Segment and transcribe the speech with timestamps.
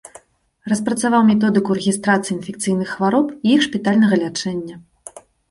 [0.71, 4.75] Распрацаваў методыку рэгістрацыі інфекцыйных хвароб і іх шпітальнага лячэння.